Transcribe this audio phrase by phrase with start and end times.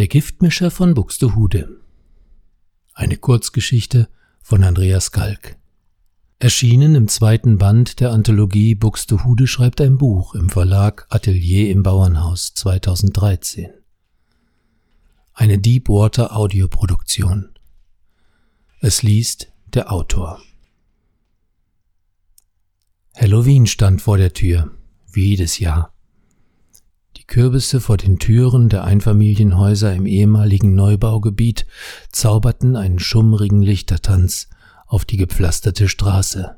[0.00, 1.78] Der Giftmischer von Buxtehude.
[2.94, 4.08] Eine Kurzgeschichte
[4.40, 5.58] von Andreas Kalk.
[6.38, 12.54] Erschienen im zweiten Band der Anthologie Buxtehude schreibt ein Buch im Verlag Atelier im Bauernhaus
[12.54, 13.68] 2013.
[15.34, 17.50] Eine Deepwater Audioproduktion.
[18.80, 20.40] Es liest der Autor.
[23.14, 24.70] Halloween stand vor der Tür,
[25.12, 25.92] wie jedes Jahr.
[27.30, 31.64] Kürbisse vor den Türen der Einfamilienhäuser im ehemaligen Neubaugebiet
[32.10, 34.48] zauberten einen schummrigen Lichtertanz
[34.88, 36.56] auf die gepflasterte Straße.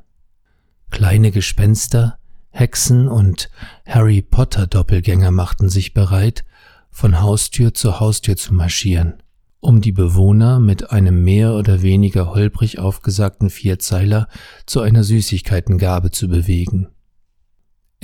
[0.89, 2.17] Kleine Gespenster,
[2.49, 3.51] Hexen und
[3.85, 6.43] Harry Potter Doppelgänger machten sich bereit,
[6.89, 9.21] von Haustür zu Haustür zu marschieren,
[9.59, 14.27] um die Bewohner mit einem mehr oder weniger holprig aufgesagten Vierzeiler
[14.65, 16.87] zu einer Süßigkeitengabe zu bewegen.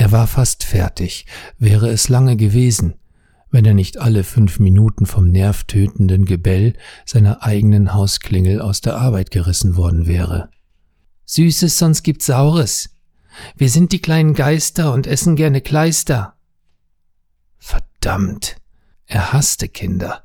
[0.10, 1.28] Er war fast fertig,
[1.60, 2.96] wäre es lange gewesen,
[3.52, 6.74] wenn er nicht alle fünf Minuten vom nervtötenden Gebell
[7.06, 10.50] seiner eigenen Hausklingel aus der Arbeit gerissen worden wäre.
[11.26, 12.90] Süßes, sonst gibt's Saures.
[13.56, 16.34] Wir sind die kleinen Geister und essen gerne Kleister.
[17.60, 18.56] Verdammt,
[19.06, 20.24] er hasste Kinder,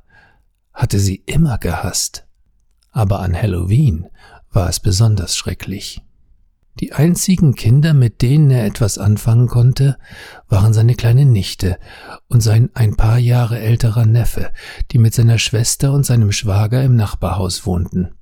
[0.72, 2.27] hatte sie immer gehasst.
[2.91, 4.06] Aber an Halloween
[4.50, 6.00] war es besonders schrecklich.
[6.80, 9.97] Die einzigen Kinder, mit denen er etwas anfangen konnte,
[10.48, 11.78] waren seine kleine Nichte
[12.27, 14.50] und sein ein paar Jahre älterer Neffe,
[14.91, 18.14] die mit seiner Schwester und seinem Schwager im Nachbarhaus wohnten.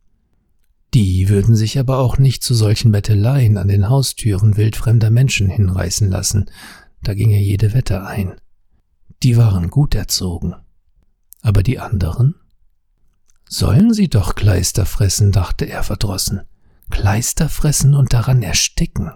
[0.92, 6.10] Die würden sich aber auch nicht zu solchen Betteleien an den Haustüren wildfremder Menschen hinreißen
[6.10, 6.50] lassen,
[7.02, 8.34] da ging er jede Wette ein.
[9.22, 10.54] Die waren gut erzogen.
[11.40, 12.34] Aber die anderen?
[13.48, 16.42] Sollen sie doch Kleister fressen, dachte er verdrossen.
[16.90, 19.12] Kleister fressen und daran ersticken.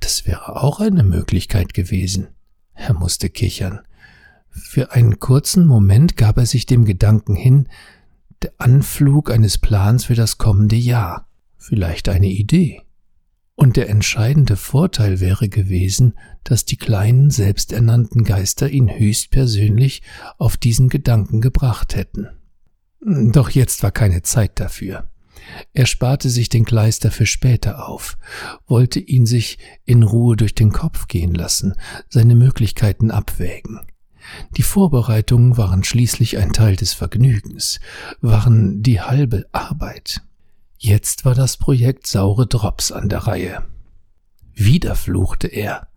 [0.00, 2.28] Das wäre auch eine Möglichkeit gewesen.
[2.74, 3.80] Er musste kichern.
[4.50, 7.68] Für einen kurzen Moment gab er sich dem Gedanken hin,
[8.42, 12.82] der Anflug eines Plans für das kommende Jahr, vielleicht eine Idee.
[13.54, 20.02] Und der entscheidende Vorteil wäre gewesen, dass die kleinen selbsternannten Geister ihn höchstpersönlich
[20.36, 22.28] auf diesen Gedanken gebracht hätten.
[23.00, 25.10] Doch jetzt war keine Zeit dafür.
[25.72, 28.16] Er sparte sich den Kleister für später auf,
[28.66, 31.74] wollte ihn sich in Ruhe durch den Kopf gehen lassen,
[32.08, 33.80] seine Möglichkeiten abwägen.
[34.56, 37.80] Die Vorbereitungen waren schließlich ein Teil des Vergnügens,
[38.20, 40.22] waren die halbe Arbeit.
[40.78, 43.62] Jetzt war das Projekt saure Drops an der Reihe.
[44.52, 45.88] Wieder fluchte er.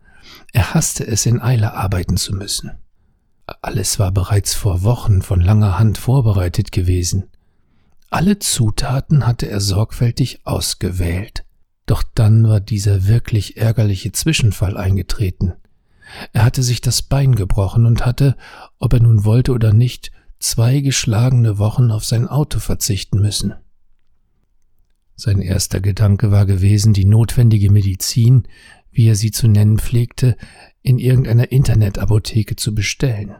[0.52, 2.72] Er hasste es, in Eile arbeiten zu müssen.
[3.62, 7.30] Alles war bereits vor Wochen von langer Hand vorbereitet gewesen.
[8.10, 11.44] Alle Zutaten hatte er sorgfältig ausgewählt.
[11.86, 15.52] Doch dann war dieser wirklich ärgerliche Zwischenfall eingetreten.
[16.32, 18.36] Er hatte sich das Bein gebrochen und hatte,
[18.80, 20.10] ob er nun wollte oder nicht,
[20.40, 23.54] zwei geschlagene Wochen auf sein Auto verzichten müssen.
[25.14, 28.48] Sein erster Gedanke war gewesen, die notwendige Medizin,
[28.90, 30.36] wie er sie zu nennen pflegte,
[30.82, 33.36] in irgendeiner Internetapotheke zu bestellen.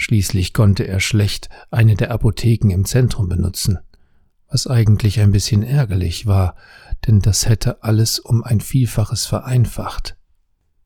[0.00, 3.80] Schließlich konnte er schlecht eine der Apotheken im Zentrum benutzen,
[4.48, 6.54] was eigentlich ein bisschen ärgerlich war,
[7.08, 10.16] denn das hätte alles um ein Vielfaches vereinfacht.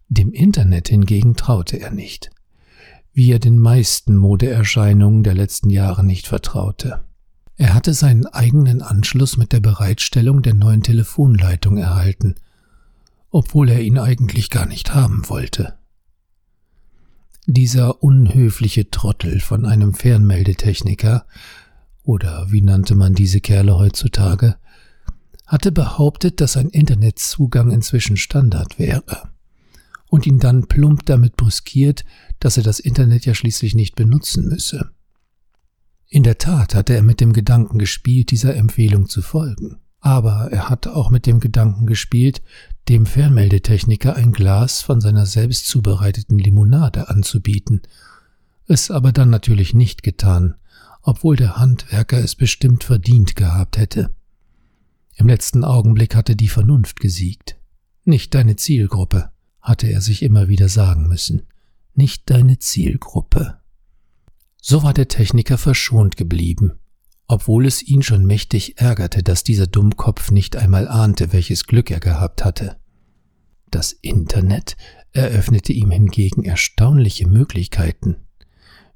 [0.09, 2.31] Dem Internet hingegen traute er nicht,
[3.13, 7.05] wie er den meisten Modeerscheinungen der letzten Jahre nicht vertraute.
[7.59, 12.37] Er hatte seinen eigenen Anschluss mit der Bereitstellung der neuen Telefonleitung erhalten,
[13.29, 15.75] obwohl er ihn eigentlich gar nicht haben wollte.
[17.47, 21.27] Dieser unhöfliche Trottel von einem Fernmeldetechniker,
[22.05, 24.57] oder wie nannte man diese Kerle heutzutage,
[25.47, 29.31] hatte behauptet, dass ein Internetzugang inzwischen Standard wäre
[30.09, 32.05] und ihn dann plump damit brüskiert,
[32.39, 34.91] dass er das Internet ja schließlich nicht benutzen müsse.
[36.09, 39.82] In der Tat hatte er mit dem Gedanken gespielt, dieser Empfehlung zu folgen.
[40.03, 42.43] Aber er hatte auch mit dem Gedanken gespielt,
[42.89, 47.83] dem Fernmeldetechniker ein Glas von seiner selbst zubereiteten Limonade anzubieten,
[48.67, 50.57] es aber dann natürlich nicht getan,
[51.03, 54.15] obwohl der Handwerker es bestimmt verdient gehabt hätte.
[55.15, 57.57] Im letzten Augenblick hatte die Vernunft gesiegt.
[58.05, 61.43] Nicht deine Zielgruppe, hatte er sich immer wieder sagen müssen.
[61.95, 63.61] Nicht deine Zielgruppe.
[64.61, 66.73] So war der Techniker verschont geblieben,
[67.33, 71.99] obwohl es ihn schon mächtig ärgerte, dass dieser Dummkopf nicht einmal ahnte, welches Glück er
[71.99, 72.77] gehabt hatte.
[73.71, 74.77] Das Internet
[75.13, 78.17] eröffnete ihm hingegen erstaunliche Möglichkeiten.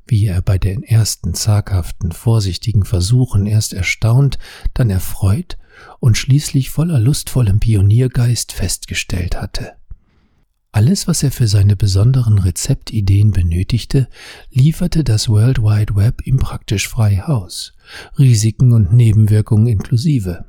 [0.06, 4.36] Wie er bei den ersten zaghaften, vorsichtigen Versuchen erst erstaunt,
[4.74, 5.56] dann erfreut
[5.98, 9.76] und schließlich voller lustvollem Pioniergeist festgestellt hatte.
[10.76, 14.08] Alles, was er für seine besonderen Rezeptideen benötigte,
[14.50, 17.72] lieferte das World Wide Web ihm praktisch frei Haus,
[18.18, 20.44] Risiken und Nebenwirkungen inklusive.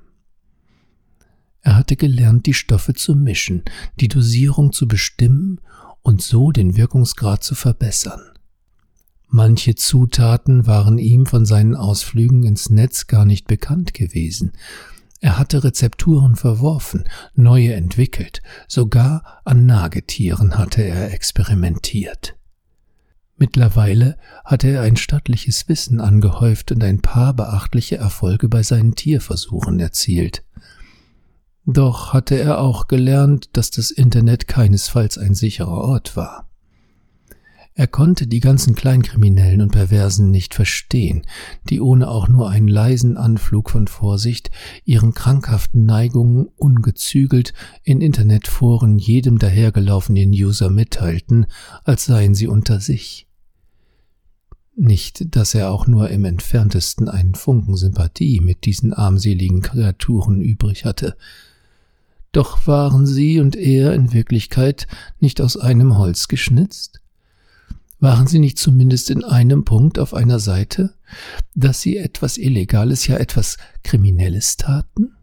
[1.62, 3.64] Er hatte gelernt, die Stoffe zu mischen,
[4.02, 5.62] die Dosierung zu bestimmen
[6.02, 8.20] und so den Wirkungsgrad zu verbessern.
[9.30, 14.52] Manche Zutaten waren ihm von seinen Ausflügen ins Netz gar nicht bekannt gewesen.
[15.20, 22.36] Er hatte Rezepturen verworfen, neue entwickelt, sogar an Nagetieren hatte er experimentiert.
[23.38, 29.80] Mittlerweile hatte er ein stattliches Wissen angehäuft und ein paar beachtliche Erfolge bei seinen Tierversuchen
[29.80, 30.44] erzielt.
[31.66, 36.47] Doch hatte er auch gelernt, dass das Internet keinesfalls ein sicherer Ort war.
[37.80, 41.22] Er konnte die ganzen Kleinkriminellen und Perversen nicht verstehen,
[41.70, 44.50] die ohne auch nur einen leisen Anflug von Vorsicht
[44.84, 47.54] ihren krankhaften Neigungen ungezügelt
[47.84, 51.46] in Internetforen jedem dahergelaufenen User mitteilten,
[51.84, 53.28] als seien sie unter sich.
[54.76, 60.84] Nicht, dass er auch nur im entferntesten einen Funken Sympathie mit diesen armseligen Kreaturen übrig
[60.84, 61.16] hatte,
[62.32, 64.88] doch waren sie und er in Wirklichkeit
[65.20, 67.02] nicht aus einem Holz geschnitzt?
[68.00, 70.94] Waren sie nicht zumindest in einem Punkt auf einer Seite,
[71.56, 75.14] dass sie etwas Illegales, ja etwas Kriminelles taten?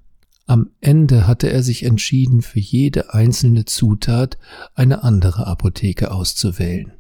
[0.47, 4.39] Am Ende hatte er sich entschieden, für jede einzelne Zutat
[4.75, 6.93] eine andere Apotheke auszuwählen.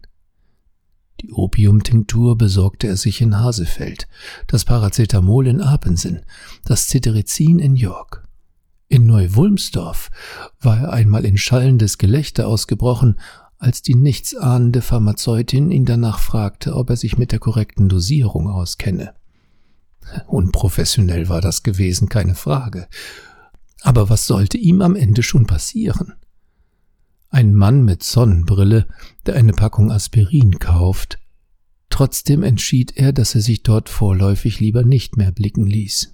[1.20, 4.08] Die Opiumtinktur besorgte er sich in Hasefeld,
[4.46, 6.24] das Paracetamol in Apensen,
[6.64, 8.24] das Cetirizin in York.
[8.88, 10.10] In Neuwulmsdorf
[10.60, 13.18] war er einmal in schallendes Gelächter ausgebrochen
[13.64, 19.14] als die nichtsahnende Pharmazeutin ihn danach fragte, ob er sich mit der korrekten Dosierung auskenne.
[20.26, 22.86] Unprofessionell war das gewesen, keine Frage.
[23.80, 26.12] Aber was sollte ihm am Ende schon passieren?
[27.30, 28.86] Ein Mann mit Sonnenbrille,
[29.26, 31.18] der eine Packung Aspirin kauft.
[31.88, 36.13] Trotzdem entschied er, dass er sich dort vorläufig lieber nicht mehr blicken ließ.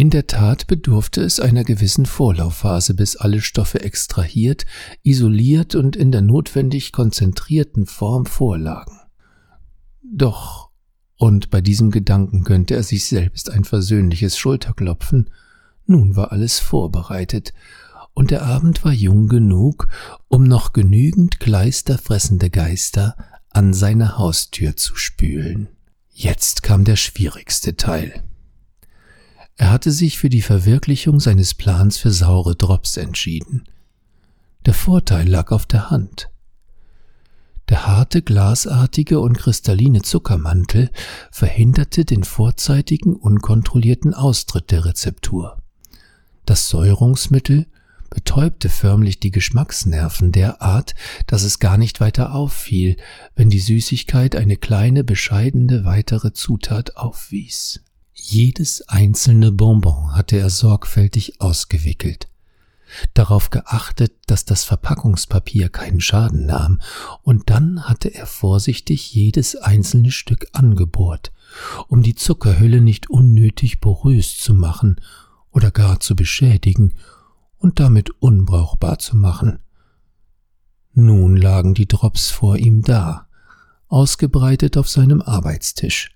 [0.00, 4.64] In der Tat bedurfte es einer gewissen Vorlaufphase, bis alle Stoffe extrahiert,
[5.02, 8.98] isoliert und in der notwendig konzentrierten Form vorlagen.
[10.02, 10.70] Doch,
[11.16, 15.28] und bei diesem Gedanken gönnte er sich selbst ein versöhnliches Schulterklopfen,
[15.84, 17.52] nun war alles vorbereitet,
[18.14, 19.88] und der Abend war jung genug,
[20.28, 23.18] um noch genügend kleisterfressende Geister
[23.50, 25.68] an seine Haustür zu spülen.
[26.08, 28.24] Jetzt kam der schwierigste Teil.
[29.60, 33.64] Er hatte sich für die Verwirklichung seines Plans für saure Drops entschieden.
[34.64, 36.30] Der Vorteil lag auf der Hand.
[37.68, 40.90] Der harte, glasartige und kristalline Zuckermantel
[41.30, 45.58] verhinderte den vorzeitigen, unkontrollierten Austritt der Rezeptur.
[46.46, 47.66] Das Säurungsmittel
[48.08, 50.94] betäubte förmlich die Geschmacksnerven derart,
[51.26, 52.96] dass es gar nicht weiter auffiel,
[53.36, 57.82] wenn die Süßigkeit eine kleine, bescheidene weitere Zutat aufwies.
[58.22, 62.28] Jedes einzelne Bonbon hatte er sorgfältig ausgewickelt,
[63.14, 66.82] darauf geachtet, dass das Verpackungspapier keinen Schaden nahm,
[67.22, 71.32] und dann hatte er vorsichtig jedes einzelne Stück angebohrt,
[71.88, 75.00] um die Zuckerhülle nicht unnötig porös zu machen
[75.50, 76.92] oder gar zu beschädigen
[77.56, 79.60] und damit unbrauchbar zu machen.
[80.92, 83.28] Nun lagen die Drops vor ihm da,
[83.88, 86.14] ausgebreitet auf seinem Arbeitstisch,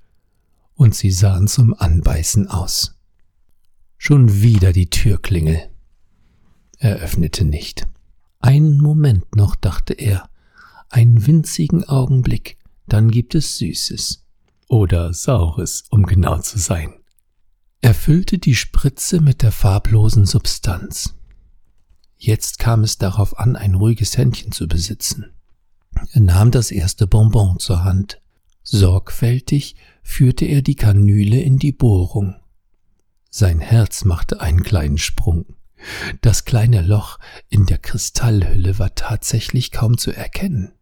[0.75, 2.97] und sie sahen zum Anbeißen aus.
[3.97, 5.71] Schon wieder die Türklingel.
[6.79, 7.87] Er öffnete nicht.
[8.41, 10.29] Einen Moment noch, dachte er,
[10.91, 14.25] einen winzigen Augenblick, dann gibt es Süßes.
[14.69, 16.95] Oder Saures, um genau zu sein.
[17.81, 21.15] Er füllte die Spritze mit der farblosen Substanz.
[22.17, 25.33] Jetzt kam es darauf an, ein ruhiges Händchen zu besitzen.
[26.13, 28.21] Er nahm das erste Bonbon zur Hand.
[28.65, 32.35] Sorgfältig führte er die Kanüle in die Bohrung.
[33.31, 35.45] Sein Herz machte einen kleinen Sprung.
[36.23, 37.19] Das kleine Loch
[37.51, 40.73] in der Kristallhülle war tatsächlich kaum zu erkennen.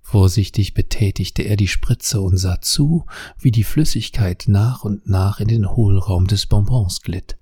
[0.00, 3.06] Vorsichtig betätigte er die Spritze und sah zu,
[3.38, 7.38] wie die Flüssigkeit nach und nach in den Hohlraum des Bonbons glitt.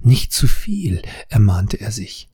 [0.00, 2.28] Nicht zu viel, ermahnte er sich.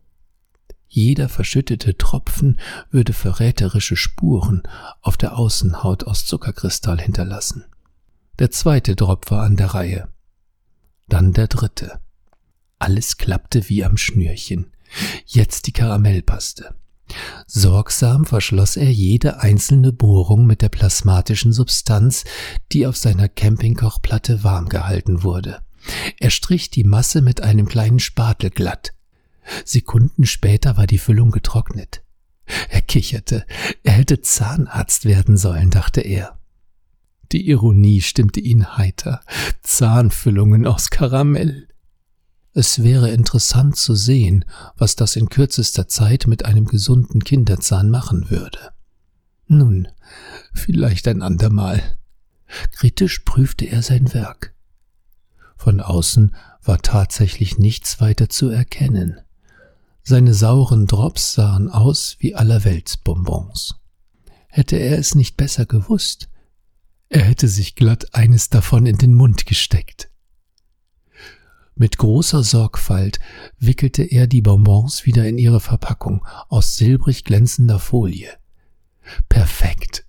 [0.92, 2.58] Jeder verschüttete Tropfen
[2.90, 4.64] würde verräterische Spuren
[5.02, 7.64] auf der Außenhaut aus Zuckerkristall hinterlassen.
[8.40, 10.08] Der zweite Drop war an der Reihe.
[11.08, 12.00] Dann der dritte.
[12.80, 14.72] Alles klappte wie am Schnürchen.
[15.26, 16.74] Jetzt die Karamellpaste.
[17.46, 22.24] Sorgsam verschloss er jede einzelne Bohrung mit der plasmatischen Substanz,
[22.72, 25.62] die auf seiner Campingkochplatte warm gehalten wurde.
[26.18, 28.92] Er strich die Masse mit einem kleinen Spatel glatt.
[29.64, 32.02] Sekunden später war die Füllung getrocknet.
[32.68, 33.46] Er kicherte.
[33.82, 36.38] Er hätte Zahnarzt werden sollen, dachte er.
[37.32, 39.20] Die Ironie stimmte ihn heiter.
[39.62, 41.68] Zahnfüllungen aus Karamell.
[42.52, 44.44] Es wäre interessant zu sehen,
[44.76, 48.72] was das in kürzester Zeit mit einem gesunden Kinderzahn machen würde.
[49.46, 49.86] Nun,
[50.52, 51.98] vielleicht ein andermal.
[52.72, 54.54] Kritisch prüfte er sein Werk.
[55.56, 59.20] Von außen war tatsächlich nichts weiter zu erkennen.
[60.02, 63.76] Seine sauren Drops sahen aus wie allerweltsbonbons.
[64.48, 66.28] Hätte er es nicht besser gewusst,
[67.08, 70.10] er hätte sich glatt eines davon in den Mund gesteckt.
[71.74, 73.20] Mit großer Sorgfalt
[73.58, 78.28] wickelte er die Bonbons wieder in ihre Verpackung aus silbrig glänzender Folie.
[79.28, 80.06] Perfekt.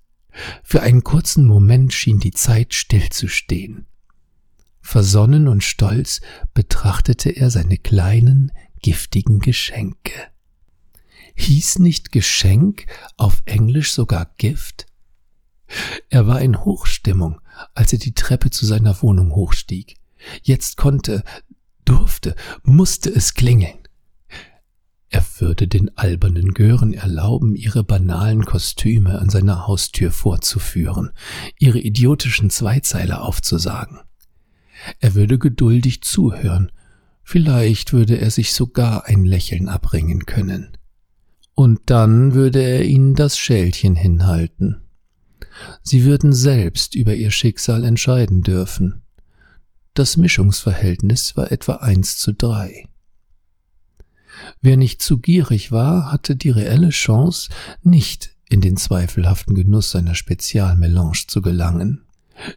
[0.64, 3.88] Für einen kurzen Moment schien die Zeit stillzustehen.
[4.82, 6.22] Versonnen und stolz
[6.54, 10.14] betrachtete er seine kleinen, giftigen Geschenke.
[11.36, 12.86] Hieß nicht Geschenk
[13.18, 14.86] auf Englisch sogar Gift?
[16.10, 17.40] Er war in Hochstimmung,
[17.74, 19.96] als er die Treppe zu seiner Wohnung hochstieg.
[20.44, 21.24] Jetzt konnte,
[21.86, 23.80] durfte, musste es klingeln.
[25.10, 31.12] Er würde den albernen Gören erlauben, ihre banalen Kostüme an seiner Haustür vorzuführen,
[31.60, 34.00] ihre idiotischen Zweizeiler aufzusagen.
[35.00, 36.72] Er würde geduldig zuhören,
[37.32, 40.78] vielleicht würde er sich sogar ein Lächeln abringen können.
[41.54, 44.82] Und dann würde er ihnen das Schälchen hinhalten.
[45.82, 49.04] Sie würden selbst über ihr Schicksal entscheiden dürfen.
[49.94, 52.90] Das Mischungsverhältnis war etwa eins zu drei.
[54.62, 57.50] Wer nicht zu gierig war, hatte die reelle Chance,
[57.82, 62.04] nicht in den zweifelhaften Genuss seiner Spezialmelange zu gelangen.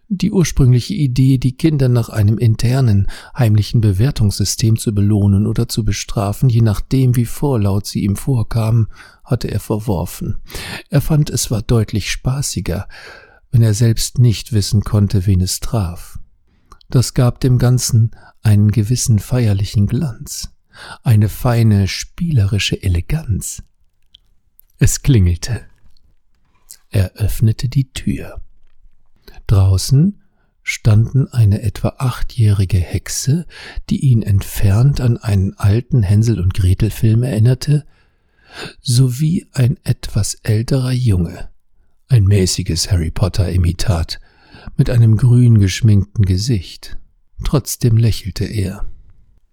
[0.09, 6.49] Die ursprüngliche Idee, die Kinder nach einem internen, heimlichen Bewertungssystem zu belohnen oder zu bestrafen,
[6.49, 8.89] je nachdem wie vorlaut sie ihm vorkamen,
[9.25, 10.37] hatte er verworfen.
[10.91, 12.89] Er fand, es war deutlich spaßiger,
[13.51, 16.19] wenn er selbst nicht wissen konnte, wen es traf.
[16.91, 18.11] Das gab dem Ganzen
[18.43, 20.51] einen gewissen feierlichen Glanz,
[21.03, 23.63] eine feine spielerische Eleganz.
[24.79, 25.63] Es klingelte.
[26.91, 28.44] Er öffnete die Tür.
[29.47, 30.21] Draußen
[30.63, 33.47] standen eine etwa achtjährige Hexe,
[33.91, 37.85] die ihn entfernt an einen alten Hänsel und Gretel Film erinnerte,
[38.81, 41.51] sowie ein etwas älterer Junge,
[42.09, 44.21] ein mäßiges Harry Potter Imitat,
[44.77, 46.97] mit einem grün geschminkten Gesicht.
[47.45, 48.87] Trotzdem lächelte er.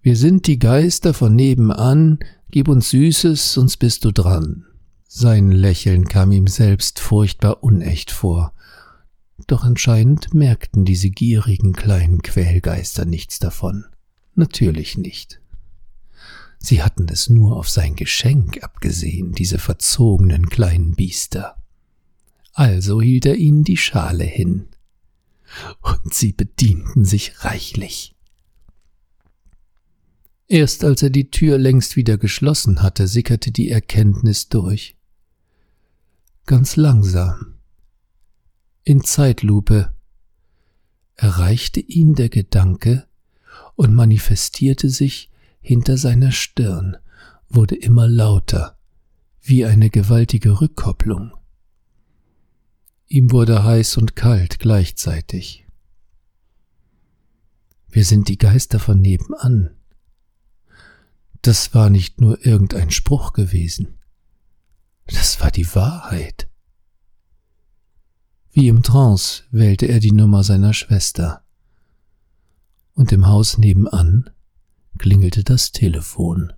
[0.00, 2.18] Wir sind die Geister von nebenan,
[2.50, 4.64] gib uns Süßes, sonst bist du dran.
[5.06, 8.54] Sein Lächeln kam ihm selbst furchtbar unecht vor,
[9.46, 13.84] doch anscheinend merkten diese gierigen kleinen Quälgeister nichts davon.
[14.34, 15.40] Natürlich nicht.
[16.58, 21.56] Sie hatten es nur auf sein Geschenk abgesehen, diese verzogenen kleinen Biester.
[22.52, 24.68] Also hielt er ihnen die Schale hin.
[25.80, 28.14] Und sie bedienten sich reichlich.
[30.46, 34.96] Erst als er die Tür längst wieder geschlossen hatte, sickerte die Erkenntnis durch.
[36.46, 37.54] Ganz langsam,
[38.84, 39.94] in Zeitlupe
[41.14, 43.06] erreichte ihn der Gedanke
[43.76, 46.96] und manifestierte sich hinter seiner Stirn,
[47.48, 48.76] wurde immer lauter,
[49.40, 51.32] wie eine gewaltige Rückkopplung.
[53.06, 55.66] Ihm wurde heiß und kalt gleichzeitig.
[57.88, 59.76] Wir sind die Geister von nebenan.
[61.42, 63.98] Das war nicht nur irgendein Spruch gewesen.
[65.06, 66.48] Das war die Wahrheit.
[68.52, 71.42] Wie im Trance wählte er die Nummer seiner Schwester.
[72.92, 74.28] Und im Haus nebenan
[74.98, 76.52] klingelte das Telefon.